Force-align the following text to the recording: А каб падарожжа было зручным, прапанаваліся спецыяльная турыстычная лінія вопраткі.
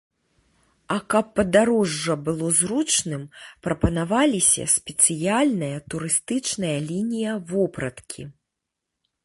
А 0.93 0.95
каб 1.13 1.25
падарожжа 1.39 2.15
было 2.29 2.47
зручным, 2.59 3.23
прапанаваліся 3.67 4.63
спецыяльная 4.77 5.73
турыстычная 5.95 6.75
лінія 6.89 7.31
вопраткі. 7.53 8.21